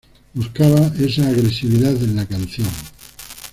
Buscaba 0.33 0.91
esa 0.97 1.27
agresividad 1.27 1.93
en 1.97 2.15
la 2.15 2.25
canción"". 2.25 2.67